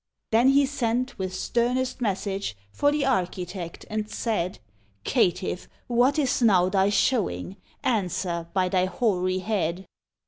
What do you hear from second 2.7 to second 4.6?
For the architect, and said